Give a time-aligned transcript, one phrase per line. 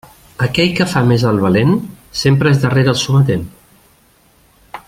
[0.45, 1.75] Aquell que fa més el valent,
[2.23, 3.47] sempre és darrer el sometent.